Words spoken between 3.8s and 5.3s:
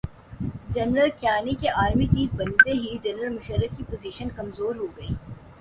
Position کمزورہوگئی۔